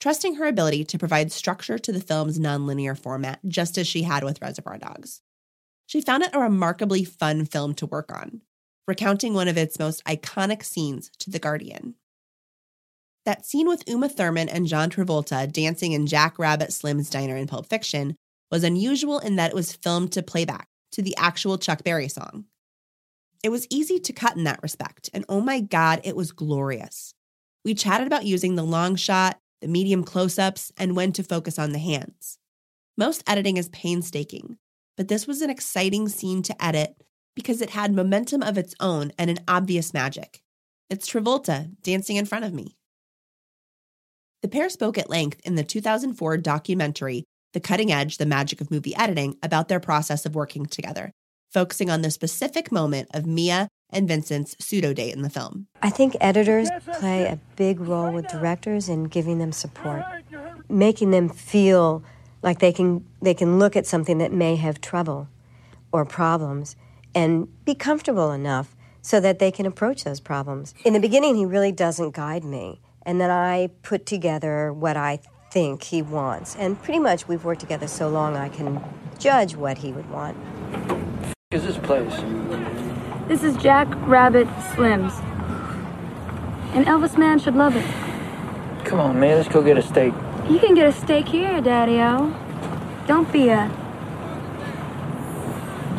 trusting 0.00 0.36
her 0.36 0.46
ability 0.46 0.84
to 0.84 0.98
provide 0.98 1.32
structure 1.32 1.78
to 1.78 1.92
the 1.92 2.00
film's 2.00 2.38
nonlinear 2.38 2.98
format, 2.98 3.40
just 3.46 3.78
as 3.78 3.86
she 3.86 4.02
had 4.02 4.24
with 4.24 4.40
Reservoir 4.42 4.78
Dogs. 4.78 5.22
She 5.86 6.00
found 6.00 6.22
it 6.22 6.34
a 6.34 6.40
remarkably 6.40 7.04
fun 7.04 7.44
film 7.44 7.74
to 7.74 7.86
work 7.86 8.12
on, 8.12 8.42
recounting 8.86 9.34
one 9.34 9.48
of 9.48 9.58
its 9.58 9.78
most 9.78 10.04
iconic 10.04 10.62
scenes 10.62 11.10
to 11.18 11.30
The 11.30 11.38
Guardian. 11.38 11.94
That 13.24 13.46
scene 13.46 13.66
with 13.66 13.88
Uma 13.88 14.08
Thurman 14.08 14.48
and 14.50 14.66
John 14.66 14.90
Travolta 14.90 15.50
dancing 15.50 15.92
in 15.92 16.06
Jack 16.06 16.38
Rabbit 16.38 16.72
Slim's 16.72 17.08
diner 17.08 17.36
in 17.36 17.46
Pulp 17.46 17.66
Fiction 17.66 18.16
was 18.50 18.64
unusual 18.64 19.18
in 19.18 19.36
that 19.36 19.52
it 19.52 19.54
was 19.54 19.72
filmed 19.72 20.12
to 20.12 20.22
playback 20.22 20.68
to 20.92 21.02
the 21.02 21.16
actual 21.16 21.58
Chuck 21.58 21.82
Berry 21.82 22.08
song. 22.08 22.44
It 23.42 23.48
was 23.50 23.66
easy 23.68 23.98
to 23.98 24.12
cut 24.12 24.36
in 24.36 24.44
that 24.44 24.62
respect, 24.62 25.10
and 25.12 25.24
oh 25.28 25.40
my 25.40 25.60
God, 25.60 26.00
it 26.04 26.16
was 26.16 26.32
glorious. 26.32 27.14
We 27.64 27.74
chatted 27.74 28.06
about 28.06 28.26
using 28.26 28.54
the 28.54 28.62
long 28.62 28.96
shot, 28.96 29.38
the 29.64 29.70
medium 29.70 30.04
close 30.04 30.38
ups, 30.38 30.70
and 30.76 30.94
when 30.94 31.10
to 31.10 31.22
focus 31.22 31.58
on 31.58 31.72
the 31.72 31.78
hands. 31.78 32.36
Most 32.98 33.24
editing 33.26 33.56
is 33.56 33.70
painstaking, 33.70 34.58
but 34.94 35.08
this 35.08 35.26
was 35.26 35.40
an 35.40 35.48
exciting 35.48 36.06
scene 36.10 36.42
to 36.42 36.62
edit 36.62 36.94
because 37.34 37.62
it 37.62 37.70
had 37.70 37.90
momentum 37.90 38.42
of 38.42 38.58
its 38.58 38.74
own 38.78 39.10
and 39.18 39.30
an 39.30 39.38
obvious 39.48 39.94
magic. 39.94 40.42
It's 40.90 41.08
Travolta 41.08 41.70
dancing 41.80 42.16
in 42.16 42.26
front 42.26 42.44
of 42.44 42.52
me. 42.52 42.76
The 44.42 44.48
pair 44.48 44.68
spoke 44.68 44.98
at 44.98 45.08
length 45.08 45.40
in 45.46 45.54
the 45.54 45.64
2004 45.64 46.36
documentary, 46.36 47.24
The 47.54 47.60
Cutting 47.60 47.90
Edge 47.90 48.18
The 48.18 48.26
Magic 48.26 48.60
of 48.60 48.70
Movie 48.70 48.94
Editing, 48.94 49.38
about 49.42 49.68
their 49.68 49.80
process 49.80 50.26
of 50.26 50.34
working 50.34 50.66
together 50.66 51.12
focusing 51.54 51.88
on 51.88 52.02
the 52.02 52.10
specific 52.10 52.72
moment 52.72 53.08
of 53.14 53.24
Mia 53.24 53.68
and 53.94 54.08
Vincent's 54.08 54.56
pseudo 54.58 54.92
date 54.92 55.14
in 55.14 55.22
the 55.22 55.30
film. 55.30 55.66
I 55.82 55.90
think 55.90 56.16
editors 56.20 56.68
play 56.98 57.24
a 57.26 57.38
big 57.56 57.80
role 57.80 58.12
with 58.12 58.26
directors 58.28 58.88
in 58.88 59.04
giving 59.04 59.38
them 59.38 59.52
support, 59.52 60.02
making 60.68 61.10
them 61.10 61.28
feel 61.28 62.02
Like 62.44 62.58
they 62.58 62.72
can 62.72 63.06
they 63.22 63.32
can 63.32 63.58
look 63.58 63.74
at 63.74 63.86
something 63.86 64.18
that 64.18 64.30
may 64.30 64.56
have 64.56 64.78
trouble 64.80 65.28
or 65.92 66.04
problems 66.04 66.76
and 67.14 67.48
be 67.64 67.74
comfortable 67.74 68.32
enough 68.32 68.76
so 69.00 69.18
that 69.20 69.38
they 69.38 69.50
can 69.50 69.64
approach 69.64 70.04
those 70.04 70.20
problems. 70.20 70.74
In 70.84 70.92
the 70.92 71.00
beginning 71.00 71.36
he 71.36 71.46
really 71.46 71.72
doesn't 71.72 72.12
guide 72.12 72.44
me 72.44 72.80
and 73.06 73.18
then 73.18 73.30
I 73.30 73.70
put 73.82 74.04
together 74.04 74.74
what 74.74 74.96
I 74.96 75.20
think 75.50 75.84
he 75.84 76.02
wants. 76.02 76.54
And 76.56 76.76
pretty 76.82 76.98
much 76.98 77.28
we've 77.28 77.44
worked 77.44 77.60
together 77.60 77.88
so 77.88 78.10
long 78.10 78.36
I 78.36 78.50
can 78.50 78.82
judge 79.18 79.56
what 79.56 79.78
he 79.78 79.92
would 79.92 80.10
want. 80.10 80.36
Is 81.50 81.62
this 81.64 81.78
place? 81.78 82.12
This 83.26 83.42
is 83.42 83.56
Jack 83.56 83.88
Rabbit 84.06 84.46
Slims. 84.74 85.18
An 86.74 86.84
Elvis 86.84 87.16
man 87.16 87.38
should 87.38 87.54
love 87.54 87.74
it. 87.74 88.84
Come 88.84 89.00
on, 89.00 89.18
man, 89.18 89.38
let's 89.38 89.48
go 89.48 89.62
get 89.62 89.78
a 89.78 89.82
steak. 89.82 90.12
You 90.50 90.58
can 90.58 90.74
get 90.74 90.86
a 90.86 90.92
steak 90.92 91.26
here, 91.26 91.62
Daddy-O. 91.62 92.34
Don't 93.06 93.32
be 93.32 93.48
a... 93.48 93.70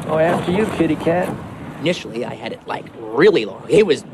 Oh, 0.06 0.20
after 0.20 0.52
you, 0.52 0.68
kitty 0.78 0.96
cat. 0.98 1.36
Initially, 1.80 2.26
I 2.26 2.36
had 2.36 2.54
it 2.54 2.68
like 2.68 2.86
really 3.00 3.46
long. 3.46 3.66
It 3.70 3.88
was 3.88 4.06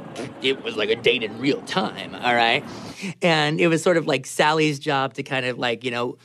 it 0.42 0.64
was 0.64 0.78
like 0.78 0.90
a 0.90 0.96
date 0.96 1.22
in 1.22 1.38
real 1.38 1.62
time, 1.64 2.16
all 2.16 2.34
right? 2.34 2.64
And 3.22 3.60
it 3.60 3.68
was 3.68 3.84
sort 3.84 3.98
of 3.98 4.08
like 4.08 4.26
Sally's 4.26 4.80
job 4.80 5.16
to 5.16 5.24
kind 5.24 5.46
of 5.46 5.58
like, 5.58 5.84
you 5.84 5.92
know, 5.92 6.18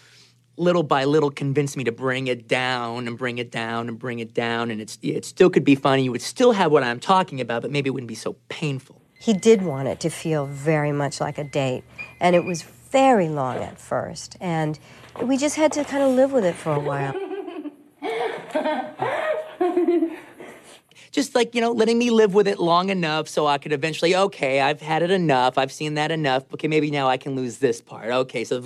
little 0.56 0.82
by 0.82 1.04
little 1.04 1.30
convince 1.30 1.76
me 1.76 1.84
to 1.84 1.92
bring 1.92 2.26
it 2.26 2.48
down 2.48 3.06
and 3.06 3.18
bring 3.18 3.38
it 3.38 3.50
down 3.50 3.88
and 3.88 3.98
bring 3.98 4.18
it 4.18 4.32
down 4.32 4.70
and 4.70 4.80
it's 4.80 4.98
it 5.02 5.24
still 5.24 5.50
could 5.50 5.64
be 5.64 5.74
funny. 5.74 6.04
You 6.04 6.12
would 6.12 6.22
still 6.22 6.52
have 6.52 6.72
what 6.72 6.82
I'm 6.82 7.00
talking 7.00 7.40
about, 7.40 7.62
but 7.62 7.70
maybe 7.70 7.88
it 7.88 7.92
wouldn't 7.92 8.08
be 8.08 8.14
so 8.14 8.36
painful. 8.48 9.00
He 9.18 9.32
did 9.32 9.62
want 9.62 9.88
it 9.88 10.00
to 10.00 10.10
feel 10.10 10.46
very 10.46 10.92
much 10.92 11.20
like 11.20 11.38
a 11.38 11.44
date, 11.44 11.84
and 12.20 12.36
it 12.36 12.44
was 12.44 12.62
very 12.62 13.28
long 13.28 13.58
at 13.58 13.80
first, 13.80 14.36
and 14.40 14.78
we 15.22 15.36
just 15.36 15.56
had 15.56 15.72
to 15.72 15.84
kind 15.84 16.02
of 16.02 16.10
live 16.10 16.32
with 16.32 16.44
it 16.44 16.54
for 16.54 16.72
a 16.72 16.80
while. 16.80 17.14
just 21.16 21.34
like 21.34 21.54
you 21.54 21.62
know 21.62 21.72
letting 21.72 21.98
me 21.98 22.10
live 22.10 22.34
with 22.34 22.46
it 22.46 22.58
long 22.58 22.90
enough 22.90 23.26
so 23.26 23.46
i 23.46 23.56
could 23.56 23.72
eventually 23.72 24.14
okay 24.14 24.60
i've 24.60 24.82
had 24.82 25.02
it 25.02 25.10
enough 25.10 25.56
i've 25.56 25.72
seen 25.72 25.94
that 25.94 26.10
enough 26.10 26.44
okay 26.52 26.68
maybe 26.68 26.90
now 26.90 27.08
i 27.08 27.16
can 27.16 27.34
lose 27.34 27.56
this 27.56 27.80
part. 27.80 28.10
Okay 28.10 28.44
so 28.44 28.60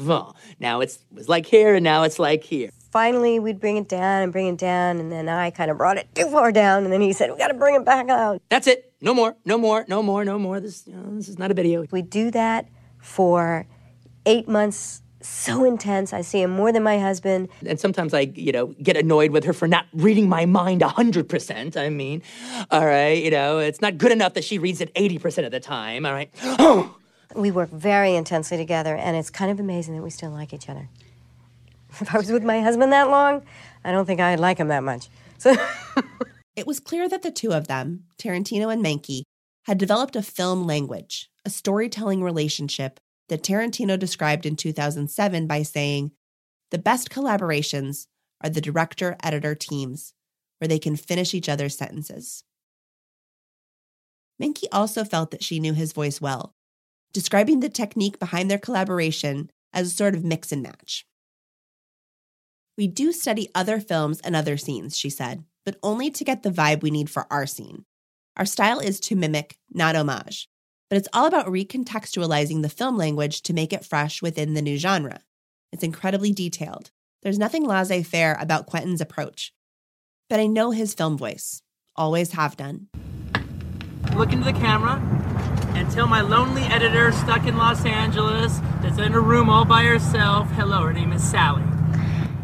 now 0.59 0.81
it's 0.81 0.97
it 0.97 1.03
was 1.13 1.29
like 1.29 1.47
here 1.47 1.77
and 1.77 1.85
now 1.85 2.03
it's 2.03 2.19
like 2.19 2.43
here. 2.43 2.71
Finally 2.91 3.39
we'd 3.39 3.61
bring 3.61 3.77
it 3.77 3.89
down 3.89 4.23
and 4.23 4.33
bring 4.33 4.49
it 4.49 4.59
down 4.59 4.99
and 4.99 5.13
then 5.13 5.29
i 5.29 5.49
kind 5.51 5.71
of 5.71 5.77
brought 5.77 5.97
it 5.97 6.13
too 6.15 6.29
far 6.29 6.51
down 6.51 6.83
and 6.83 6.93
then 6.93 7.01
he 7.01 7.13
said 7.13 7.31
we 7.31 7.39
got 7.39 7.49
to 7.49 7.55
bring 7.55 7.77
it 7.77 7.85
back 7.85 8.09
out. 8.09 8.43
That's 8.49 8.67
it. 8.67 8.93
No 9.01 9.15
more 9.15 9.37
no 9.45 9.57
more 9.57 9.85
no 9.87 10.03
more 10.03 10.25
no 10.25 10.37
more. 10.37 10.59
This, 10.59 10.87
you 10.89 10.95
know, 10.95 11.15
this 11.15 11.29
is 11.29 11.39
not 11.39 11.53
a 11.53 11.55
video. 11.55 11.87
We 11.93 12.03
do 12.03 12.33
that 12.33 12.69
for 12.99 13.67
eight 14.27 14.49
months 14.49 15.03
so 15.23 15.65
intense. 15.65 16.13
I 16.13 16.23
see 16.23 16.43
him 16.43 16.51
more 16.51 16.73
than 16.73 16.83
my 16.83 16.99
husband. 16.99 17.49
And 17.67 17.79
sometimes 17.79 18.15
I, 18.15 18.33
you 18.35 18.53
know, 18.53 18.67
get 18.83 18.97
annoyed 18.97 19.31
with 19.31 19.45
her 19.45 19.53
for 19.53 19.69
not 19.69 19.87
reading 19.93 20.29
my 20.29 20.47
mind 20.47 20.81
100%. 20.81 21.77
I 21.77 21.89
mean, 21.91 22.23
all 22.71 22.87
right, 22.87 23.23
you 23.23 23.31
know, 23.31 23.59
it's 23.59 23.81
not 23.81 23.99
good 23.99 24.13
enough 24.13 24.35
that 24.35 24.45
she 24.45 24.59
reads 24.59 24.81
it 24.81 24.93
80% 24.95 25.45
of 25.45 25.51
the 25.51 25.61
time, 25.61 26.07
all 26.07 26.13
right? 26.13 26.31
we 27.35 27.51
work 27.51 27.71
very 27.71 28.15
intensely 28.15 28.57
together, 28.57 28.97
and 28.97 29.17
it's 29.17 29.31
kind 29.31 29.51
of 29.51 29.61
amazing 29.61 29.95
that 29.95 30.03
we 30.03 30.11
still 30.11 30.31
like 30.31 30.53
each 30.53 30.69
other. 30.69 30.89
If 32.01 32.15
I 32.15 32.19
was 32.19 32.31
with 32.31 32.45
my 32.45 32.61
husband 32.61 32.93
that 32.93 33.11
long, 33.11 33.43
I 33.85 33.91
don't 33.91 34.07
think 34.07 34.21
I'd 34.21 34.39
like 34.39 34.59
him 34.59 34.69
that 34.69 34.85
much. 34.85 35.09
So 35.39 35.57
it 36.57 36.65
was 36.65 36.79
clear 36.79 37.09
that 37.09 37.23
the 37.23 37.33
two 37.33 37.53
of 37.53 37.67
them, 37.67 38.05
Tarantino 38.17 38.73
and 38.73 38.85
Menke, 38.85 39.23
had 39.65 39.77
developed 39.77 40.15
a 40.15 40.23
film 40.23 40.69
language, 40.69 41.29
a 41.45 41.51
storytelling 41.51 42.23
relationship 42.23 43.01
that 43.31 43.43
Tarantino 43.43 43.99
described 43.99 44.45
in 44.45 44.57
2007 44.57 45.47
by 45.47 45.63
saying, 45.63 46.11
The 46.71 46.79
best 46.79 47.09
collaborations 47.09 48.09
are 48.43 48.51
the 48.51 48.61
director 48.61 49.17
editor 49.23 49.55
teams, 49.55 50.13
where 50.59 50.69
they 50.69 50.79
can 50.79 50.97
finish 50.97 51.33
each 51.33 51.49
other's 51.49 51.79
sentences. 51.79 52.45
Menke 54.43 54.65
also 54.73 55.05
felt 55.05 55.31
that 55.31 55.45
she 55.45 55.61
knew 55.61 55.73
his 55.73 55.93
voice 55.93 56.21
well, 56.21 56.55
describing 57.13 57.61
the 57.61 57.69
technique 57.69 58.19
behind 58.19 58.51
their 58.51 58.59
collaboration 58.59 59.51
as 59.73 59.89
a 59.89 59.91
sort 59.91 60.15
of 60.15 60.25
mix 60.25 60.51
and 60.53 60.63
match. 60.63 61.07
We 62.77 62.89
do 62.89 63.13
study 63.13 63.49
other 63.55 63.79
films 63.79 64.21
and 64.21 64.35
other 64.35 64.57
scenes, 64.57 64.99
she 64.99 65.11
said, 65.11 65.45
but 65.65 65.77
only 65.83 66.11
to 66.11 66.25
get 66.25 66.43
the 66.43 66.51
vibe 66.51 66.83
we 66.83 66.91
need 66.91 67.11
for 67.11 67.27
our 67.31 67.47
scene. 67.47 67.85
Our 68.37 68.47
style 68.47 68.81
is 68.81 68.99
to 69.01 69.17
mimic, 69.17 69.59
not 69.71 69.95
homage 69.95 70.49
but 70.91 70.97
it's 70.97 71.09
all 71.13 71.27
about 71.27 71.47
recontextualizing 71.47 72.63
the 72.63 72.69
film 72.69 72.99
language 72.99 73.43
to 73.43 73.55
make 73.55 73.73
it 73.73 73.85
fresh 73.85 74.21
within 74.21 74.55
the 74.55 74.61
new 74.61 74.77
genre. 74.77 75.21
It's 75.73 75.85
incredibly 75.85 76.33
detailed. 76.33 76.91
There's 77.23 77.39
nothing 77.39 77.65
laissez 77.65 78.03
faire 78.03 78.37
about 78.41 78.67
Quentin's 78.67 79.01
approach. 79.01 79.53
But 80.29 80.41
I 80.41 80.47
know 80.47 80.73
his 80.73 80.93
film 80.93 81.17
voice, 81.17 81.63
always 81.95 82.33
have 82.33 82.57
done. 82.57 82.89
Look 84.17 84.33
into 84.33 84.45
the 84.45 84.53
camera 84.53 85.01
and 85.75 85.89
tell 85.93 86.09
my 86.09 86.23
lonely 86.23 86.63
editor 86.63 87.13
stuck 87.13 87.47
in 87.47 87.57
Los 87.57 87.85
Angeles 87.85 88.59
that's 88.83 88.99
in 88.99 89.15
a 89.15 89.21
room 89.21 89.49
all 89.49 89.65
by 89.65 89.85
herself 89.85 90.51
hello, 90.53 90.83
her 90.83 90.93
name 90.93 91.13
is 91.13 91.23
Sally. 91.23 91.63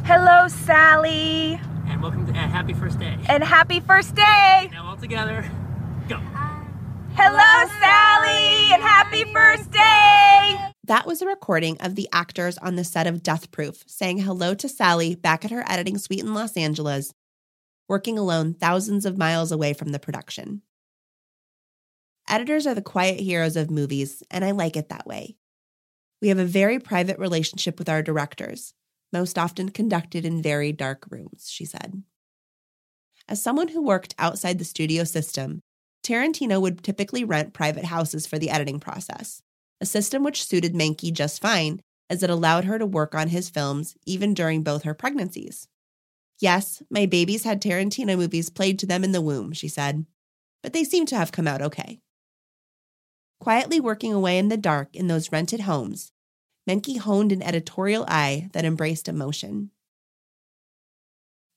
Hello, 0.05 0.47
Sally. 0.47 1.61
And 1.89 2.01
welcome 2.01 2.27
to 2.27 2.33
uh, 2.33 2.47
Happy 2.49 2.75
First 2.75 3.01
Day. 3.01 3.19
And 3.29 3.43
happy 3.43 3.81
first 3.81 4.15
day. 4.15 4.71
Now, 4.73 4.91
all 4.91 4.97
together, 4.97 5.51
go. 6.09 6.21
Hello, 7.19 7.71
Sally, 7.81 8.75
and 8.75 8.83
happy 8.83 9.25
first 9.33 9.71
day! 9.71 10.59
That 10.85 11.07
was 11.07 11.23
a 11.23 11.27
recording 11.27 11.79
of 11.81 11.95
the 11.95 12.11
actors 12.13 12.59
on 12.59 12.77
the 12.77 12.85
set 12.85 13.07
of 13.07 13.23
Death 13.23 13.51
Proof 13.51 13.85
saying 13.87 14.19
hello 14.19 14.53
to 14.55 14.69
Sally 14.69 15.15
back 15.15 15.43
at 15.43 15.51
her 15.51 15.65
editing 15.67 15.97
suite 15.97 16.21
in 16.21 16.35
Los 16.35 16.59
Angeles, 16.59 17.15
working 17.89 18.19
alone 18.19 18.53
thousands 18.53 19.07
of 19.07 19.17
miles 19.17 19.51
away 19.51 19.73
from 19.73 19.93
the 19.93 19.99
production. 19.99 20.61
Editors 22.29 22.67
are 22.67 22.75
the 22.75 22.83
quiet 22.83 23.19
heroes 23.19 23.57
of 23.57 23.71
movies, 23.71 24.23
and 24.31 24.45
I 24.45 24.51
like 24.51 24.77
it 24.77 24.91
that 24.91 25.07
way. 25.07 25.39
We 26.21 26.29
have 26.29 26.39
a 26.39 26.45
very 26.45 26.79
private 26.79 27.19
relationship 27.19 27.79
with 27.79 27.89
our 27.89 28.03
directors, 28.03 28.75
most 29.11 29.39
often 29.39 29.71
conducted 29.71 30.27
in 30.27 30.43
very 30.43 30.71
dark 30.71 31.07
rooms, 31.11 31.49
she 31.49 31.65
said. 31.65 32.03
As 33.27 33.43
someone 33.43 33.69
who 33.69 33.83
worked 33.83 34.15
outside 34.19 34.59
the 34.59 34.67
studio 34.67 35.05
system, 35.05 35.63
Tarantino 36.07 36.61
would 36.61 36.85
typically 36.85 37.25
rent 37.25 37.53
private 37.53 37.85
houses 37.85 38.27
for 38.27 38.39
the 38.39 38.51
editing 38.51 38.79
process, 38.79 39.43
a 39.81 39.87
system 39.87 40.23
which 40.23 40.45
suited 40.45 40.73
Menke 40.73 41.13
just 41.13 41.43
fine 41.43 41.81
as 42.09 42.23
it 42.23 42.31
allowed 42.31 42.65
her 42.65 42.79
to 42.79 42.87
work 42.87 43.15
on 43.15 43.29
his 43.29 43.51
films 43.51 43.97
even 44.07 44.33
during 44.33 44.63
both 44.63 44.85
her 44.85 44.95
pregnancies. 44.95 45.67
Yes, 46.39 46.81
my 46.91 47.07
babies 47.07 47.43
had 47.43 47.61
Tarantino 47.61 48.17
movies 48.17 48.51
played 48.51 48.79
to 48.79 48.87
them 48.87 49.03
in 49.03 49.11
the 49.11 49.21
womb, 49.21 49.53
she 49.53 49.67
said, 49.67 50.07
but 50.63 50.73
they 50.73 50.85
seem 50.85 51.07
to 51.07 51.17
have 51.17 51.33
come 51.33 51.49
out 51.49 51.61
okay. 51.61 51.99
Quietly 53.41 53.81
working 53.81 54.13
away 54.13 54.39
in 54.39 54.49
the 54.49 54.57
dark 54.57 54.95
in 54.95 55.09
those 55.09 55.33
rented 55.33 55.61
homes, 55.61 56.13
Menke 56.69 56.99
honed 56.99 57.33
an 57.33 57.43
editorial 57.43 58.05
eye 58.07 58.49
that 58.53 58.65
embraced 58.65 59.09
emotion. 59.09 59.73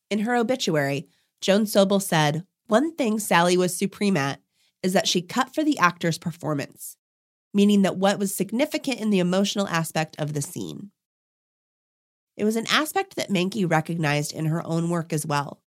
In 0.10 0.20
her 0.20 0.36
obituary, 0.36 1.08
Joan 1.40 1.66
Sobel 1.66 2.02
said, 2.02 2.46
one 2.70 2.96
thing 2.96 3.20
Sally 3.20 3.58
was 3.58 3.76
supreme 3.76 4.16
at 4.16 4.40
is 4.84 4.94
that 4.94 5.08
she 5.08 5.22
cut 5.22 5.54
for 5.54 5.64
the 5.64 5.78
actor's 5.80 6.18
performance, 6.18 6.96
meaning 7.54 7.82
that 7.82 7.98
what 7.98 8.20
was 8.20 8.36
significant 8.36 9.00
in 9.00 9.10
the 9.10 9.20
emotional 9.20 9.68
aspect 9.68 10.16
of 10.20 10.34
the 10.34 10.42
scene. 10.42 10.92
It 12.38 12.46
was 12.46 12.56
an 12.56 12.68
aspect 12.70 13.16
that 13.16 13.30
Menke 13.30 13.70
recognized 13.70 14.34
in 14.34 14.46
her 14.46 14.66
own 14.66 14.90
work 14.90 15.12
as 15.12 15.26
well, 15.26 15.62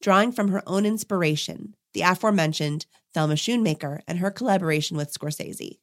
drawing 0.00 0.30
from 0.30 0.48
her 0.48 0.62
own 0.66 0.86
inspiration, 0.86 1.74
the 1.94 2.02
aforementioned 2.02 2.86
Thelma 3.14 3.34
Schoonmaker 3.34 4.00
and 4.06 4.18
her 4.18 4.30
collaboration 4.30 4.96
with 4.96 5.12
Scorsese. 5.12 5.78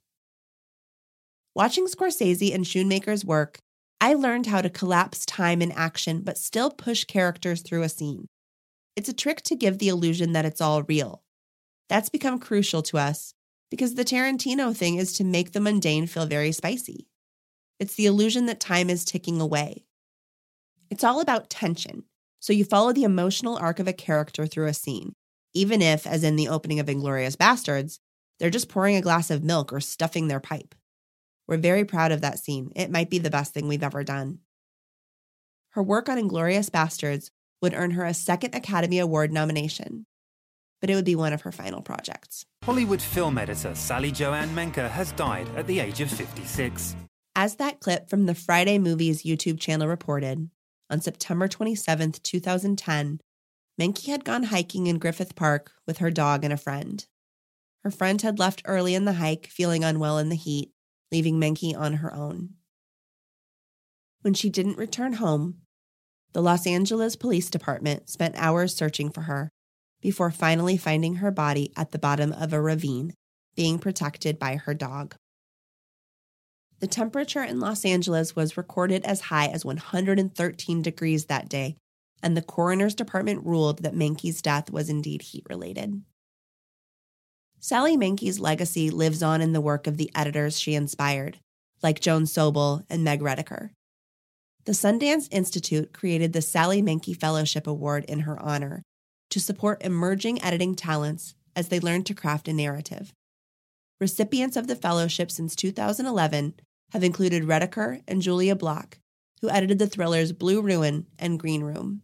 Watching 1.56 1.88
Scorsese 1.88 2.54
and 2.54 2.64
Schoonmaker's 2.64 3.26
work, 3.26 3.60
I 4.00 4.14
learned 4.14 4.46
how 4.46 4.62
to 4.62 4.70
collapse 4.70 5.26
time 5.26 5.62
and 5.62 5.74
action 5.74 6.22
but 6.22 6.38
still 6.38 6.70
push 6.70 7.04
characters 7.04 7.62
through 7.62 7.84
a 7.84 7.90
scene 7.90 8.28
it's 9.00 9.08
a 9.08 9.14
trick 9.14 9.42
to 9.44 9.56
give 9.56 9.78
the 9.78 9.88
illusion 9.88 10.34
that 10.34 10.44
it's 10.44 10.60
all 10.60 10.84
real. 10.84 11.24
That's 11.88 12.10
become 12.10 12.38
crucial 12.38 12.82
to 12.82 12.98
us 12.98 13.34
because 13.72 13.96
the 13.96 14.04
Tarantino 14.04 14.76
thing 14.76 14.96
is 14.96 15.14
to 15.14 15.24
make 15.24 15.54
the 15.54 15.62
mundane 15.62 16.06
feel 16.06 16.26
very 16.26 16.52
spicy. 16.52 17.08
It's 17.80 17.96
the 17.96 18.08
illusion 18.08 18.46
that 18.48 18.60
time 18.60 18.90
is 18.90 19.06
ticking 19.06 19.40
away. 19.40 19.86
It's 20.90 21.06
all 21.06 21.22
about 21.22 21.50
tension, 21.50 22.04
so 22.42 22.52
you 22.52 22.66
follow 22.66 22.92
the 22.92 23.06
emotional 23.06 23.56
arc 23.56 23.80
of 23.80 23.88
a 23.88 23.94
character 23.94 24.46
through 24.46 24.68
a 24.68 24.74
scene, 24.74 25.16
even 25.54 25.82
if, 25.82 26.06
as 26.06 26.26
in 26.26 26.36
the 26.36 26.50
opening 26.50 26.82
of 26.82 26.88
Inglourious 26.88 27.38
Basterds, 27.38 28.00
they're 28.38 28.50
just 28.50 28.68
pouring 28.68 28.98
a 28.98 29.02
glass 29.02 29.32
of 29.32 29.46
milk 29.46 29.72
or 29.72 29.80
stuffing 29.80 30.28
their 30.28 30.42
pipe. 30.42 30.76
We're 31.48 31.56
very 31.56 31.86
proud 31.86 32.12
of 32.12 32.20
that 32.20 32.40
scene. 32.40 32.74
It 32.76 32.92
might 32.92 33.10
be 33.10 33.20
the 33.20 33.30
best 33.30 33.54
thing 33.54 33.70
we've 33.70 33.82
ever 33.82 34.04
done. 34.04 34.40
Her 35.70 35.82
work 35.82 36.10
on 36.10 36.18
Inglourious 36.18 36.70
Basterds 36.70 37.30
would 37.62 37.74
earn 37.74 37.92
her 37.92 38.06
a 38.06 38.14
second 38.14 38.56
Academy 38.56 39.00
Award 39.00 39.32
nomination, 39.32 40.06
but 40.82 40.90
it 40.90 40.96
would 40.96 41.06
be 41.06 41.16
one 41.16 41.34
of 41.34 41.42
her 41.42 41.52
final 41.52 41.82
projects. 41.82 42.46
Hollywood 42.64 43.02
film 43.02 43.38
editor 43.38 43.76
Sally 43.76 44.12
Joanne 44.12 44.56
Menke 44.56 44.90
has 44.90 45.12
died 45.14 45.48
at 45.56 45.68
the 45.68 45.80
age 45.80 46.02
of 46.02 46.10
56. 46.10 46.96
As 47.36 47.56
that 47.56 47.80
clip 47.80 48.10
from 48.10 48.26
the 48.26 48.36
Friday 48.36 48.78
Movies 48.78 49.24
YouTube 49.24 49.60
channel 49.60 49.88
reported, 49.88 50.50
on 50.90 51.02
September 51.02 51.48
27, 51.48 52.14
2010, 52.24 53.20
Menke 53.80 54.08
had 54.08 54.26
gone 54.26 54.44
hiking 54.44 54.88
in 54.88 54.98
Griffith 54.98 55.36
Park 55.36 55.72
with 55.86 56.00
her 56.00 56.12
dog 56.12 56.44
and 56.44 56.52
a 56.52 56.58
friend. 56.58 57.06
Her 57.84 57.92
friend 57.92 58.22
had 58.22 58.40
left 58.40 58.64
early 58.66 58.94
in 58.94 59.06
the 59.06 59.14
hike, 59.14 59.48
feeling 59.48 59.84
unwell 59.84 60.18
in 60.18 60.30
the 60.30 60.36
heat, 60.36 60.72
leaving 61.12 61.40
Menke 61.40 61.78
on 61.78 61.94
her 61.94 62.14
own. 62.14 62.56
When 64.22 64.34
she 64.34 64.50
didn't 64.50 64.78
return 64.78 65.14
home, 65.14 65.60
the 66.34 66.42
Los 66.42 66.68
Angeles 66.68 67.16
Police 67.16 67.50
Department 67.50 68.10
spent 68.10 68.36
hours 68.38 68.76
searching 68.76 69.10
for 69.10 69.22
her 69.22 69.50
before 70.02 70.32
finally 70.32 70.78
finding 70.78 71.16
her 71.16 71.32
body 71.32 71.72
at 71.76 71.92
the 71.92 72.00
bottom 72.00 72.32
of 72.32 72.54
a 72.54 72.62
ravine, 72.62 73.14
being 73.56 73.80
protected 73.80 74.40
by 74.40 74.56
her 74.56 74.74
dog. 74.74 75.16
The 76.80 76.88
temperature 76.88 77.44
in 77.44 77.60
Los 77.60 77.84
Angeles 77.84 78.36
was 78.36 78.56
recorded 78.56 79.04
as 79.04 79.22
high 79.22 79.48
as 79.48 79.66
113 79.66 80.82
degrees 80.82 81.26
that 81.26 81.50
day, 81.50 81.76
and 82.24 82.38
the 82.38 82.42
coroner's 82.42 82.96
department 82.96 83.46
ruled 83.46 83.84
that 83.84 83.96
Menke's 83.96 84.42
death 84.42 84.72
was 84.72 84.90
indeed 84.90 85.22
heat 85.22 85.46
related. 85.50 86.04
Sally 87.60 87.98
Menke's 87.98 88.40
legacy 88.40 88.90
lives 88.90 89.22
on 89.22 89.42
in 89.42 89.52
the 89.52 89.60
work 89.60 89.88
of 89.88 89.98
the 89.98 90.10
editors 90.16 90.58
she 90.58 90.76
inspired, 90.76 91.40
like 91.84 92.00
Joan 92.00 92.24
Sobel 92.24 92.84
and 92.90 93.04
Meg 93.04 93.20
Reticker. 93.20 93.72
The 94.70 94.76
Sundance 94.76 95.28
Institute 95.32 95.94
created 95.94 96.32
the 96.32 96.44
Sally 96.44 96.80
Menke 96.80 97.18
Fellowship 97.18 97.66
Award 97.66 98.06
in 98.06 98.20
her 98.20 98.40
honor 98.40 98.84
to 99.32 99.40
support 99.40 99.84
emerging 99.84 100.44
editing 100.44 100.76
talents 100.76 101.34
as 101.56 101.70
they 101.70 101.80
learn 101.80 102.04
to 102.04 102.14
craft 102.14 102.48
a 102.48 102.54
narrative. 102.54 103.12
Recipients 104.00 104.56
of 104.56 104.68
the 104.68 104.76
fellowship 104.76 105.32
since 105.32 105.56
2011 105.56 106.54
have 106.92 107.04
included 107.04 107.46
Reticker 107.46 108.04
and 108.08 108.22
Julia 108.22 108.56
Bloch, 108.56 109.00
who 109.42 109.50
edited 109.50 109.80
the 109.80 109.88
thrillers 109.88 110.34
Blue 110.34 110.62
Ruin 110.62 111.08
and 111.18 111.40
Green 111.40 111.64
Room. 111.64 112.04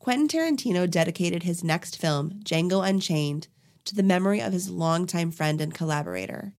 Quentin 0.00 0.26
Tarantino 0.26 0.90
dedicated 0.90 1.44
his 1.44 1.62
next 1.62 1.96
film, 1.96 2.40
Django 2.42 2.84
Unchained, 2.84 3.46
to 3.84 3.94
the 3.94 4.02
memory 4.02 4.40
of 4.40 4.52
his 4.52 4.68
longtime 4.68 5.30
friend 5.30 5.60
and 5.60 5.72
collaborator. 5.72 6.56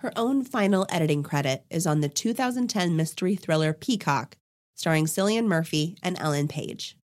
Her 0.00 0.12
own 0.16 0.44
final 0.44 0.86
editing 0.88 1.22
credit 1.22 1.66
is 1.68 1.86
on 1.86 2.00
the 2.00 2.08
2010 2.08 2.96
mystery 2.96 3.36
thriller 3.36 3.74
Peacock, 3.74 4.38
starring 4.74 5.04
Cillian 5.04 5.44
Murphy 5.44 5.98
and 6.02 6.18
Ellen 6.18 6.48
Page. 6.48 6.96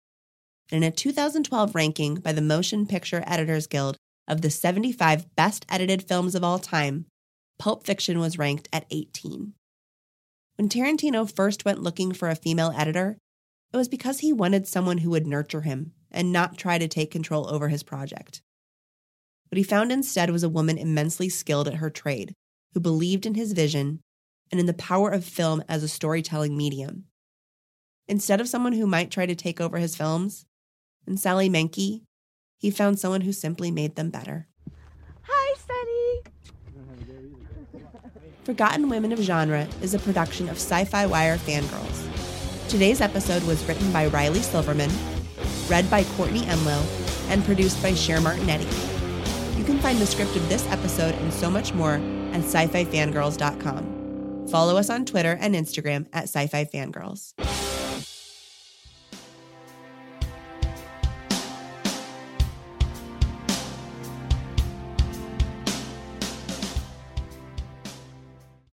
In 0.71 0.83
a 0.83 0.91
2012 0.91 1.75
ranking 1.75 2.15
by 2.15 2.33
the 2.33 2.41
Motion 2.41 2.87
Picture 2.87 3.23
Editors 3.27 3.67
Guild 3.67 3.99
of 4.27 4.41
the 4.41 4.49
75 4.49 5.37
best 5.37 5.67
edited 5.69 6.09
films 6.09 6.35
of 6.35 6.43
all 6.43 6.59
time, 6.59 7.05
Pulp 7.59 7.85
Fiction 7.85 8.19
was 8.19 8.39
ranked 8.39 8.67
at 8.73 8.87
18. 8.91 9.53
When 10.57 10.71
Tarantino 10.71 11.31
first 11.31 11.67
went 11.67 11.83
looking 11.83 12.13
for 12.13 12.31
a 12.31 12.35
female 12.35 12.73
editor, 12.75 13.19
it 13.75 13.77
was 13.77 13.91
because 13.91 14.21
he 14.21 14.33
wanted 14.33 14.67
someone 14.67 14.99
who 14.99 15.11
would 15.11 15.27
nurture 15.27 15.61
him 15.61 15.93
and 16.11 16.33
not 16.33 16.57
try 16.57 16.79
to 16.79 16.89
take 16.89 17.11
control 17.11 17.47
over 17.51 17.69
his 17.69 17.83
project. 17.83 18.41
What 19.51 19.59
he 19.59 19.63
found 19.63 19.93
instead 19.93 20.31
was 20.31 20.43
a 20.43 20.49
woman 20.49 20.79
immensely 20.79 21.29
skilled 21.29 21.69
at 21.69 21.75
her 21.75 21.91
trade, 21.91 22.33
who 22.77 22.81
believed 22.81 23.25
in 23.25 23.33
his 23.33 23.55
vision 23.55 24.01
and 24.53 24.61
in 24.61 24.67
the 24.67 24.75
power 24.75 25.09
of 25.09 25.25
film 25.25 25.65
as 25.67 25.83
a 25.83 25.89
storytelling 25.89 26.55
medium. 26.55 27.05
Instead 28.07 28.39
of 28.39 28.49
someone 28.49 28.75
who 28.75 28.87
might 28.87 29.11
try 29.11 29.25
to 29.25 29.35
take 29.35 29.63
over 29.63 29.79
his 29.79 29.97
films, 29.97 30.45
and 31.07 31.19
Sally 31.19 31.49
Menke, 31.49 32.03
he 32.59 32.71
found 32.71 32.99
someone 32.99 33.23
who 33.23 33.33
simply 33.33 33.71
made 33.71 33.97
them 33.97 34.11
better. 34.11 34.47
Hi, 35.23 35.55
Sunny. 35.57 36.21
Forgotten 38.45 38.91
Women 38.91 39.13
of 39.13 39.21
Genre 39.21 39.67
is 39.81 39.95
a 39.95 39.99
production 39.99 40.51
of 40.51 40.57
Sci 40.57 40.85
Fi 40.85 41.07
Wire 41.07 41.39
Fangirls. 41.39 42.69
Today's 42.69 43.01
episode 43.01 43.43
was 43.45 43.67
written 43.67 43.91
by 43.91 44.09
Riley 44.09 44.41
Silverman, 44.41 44.91
read 45.71 45.91
by 45.91 46.05
Courtney 46.19 46.43
Enlow, 46.43 46.83
and 47.31 47.43
produced 47.43 47.83
by 47.83 47.95
Cher 47.95 48.19
Martinetti. 48.19 48.69
You 49.57 49.65
can 49.65 49.79
find 49.79 49.99
the 49.99 50.05
script 50.05 50.37
of 50.37 50.47
this 50.51 50.71
episode 50.71 51.15
and 51.15 51.33
so 51.33 51.51
much 51.51 51.73
more 51.73 52.03
at 52.37 52.45
sci 52.45 52.67
fi 52.67 52.85
fangirls.com. 52.85 54.49
Follow 54.49 54.77
us 54.77 54.91
on 54.91 55.05
Twitter 55.05 55.37
and 55.41 55.55
Instagram 55.55 56.07
at 56.13 56.25
sci 56.25 56.47
fi 56.47 56.65
fangirls. 56.65 57.33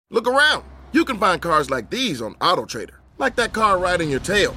Look 0.10 0.28
around. 0.28 0.64
You 0.92 1.06
can 1.06 1.18
find 1.18 1.42
cars 1.42 1.72
like 1.72 1.90
these 1.90 2.22
on 2.22 2.36
AutoTrader, 2.36 2.94
like 3.18 3.36
that 3.38 3.52
car 3.52 3.80
riding 3.80 4.12
your 4.12 4.20
tail. 4.20 4.56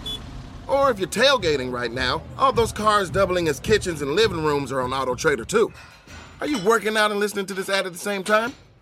Or 0.68 0.90
if 0.90 0.98
you're 0.98 1.08
tailgating 1.08 1.72
right 1.72 1.90
now, 1.90 2.20
all 2.36 2.52
those 2.52 2.72
cars 2.72 3.08
doubling 3.08 3.48
as 3.48 3.58
kitchens 3.58 4.02
and 4.02 4.10
living 4.12 4.44
rooms 4.44 4.70
are 4.70 4.82
on 4.82 4.90
AutoTrader 4.90 5.46
too. 5.46 5.72
Are 6.42 6.46
you 6.46 6.58
working 6.58 6.98
out 6.98 7.10
and 7.10 7.18
listening 7.18 7.46
to 7.46 7.54
this 7.54 7.70
ad 7.70 7.86
at 7.86 7.92
the 7.92 7.98
same 7.98 8.22
time? 8.22 8.52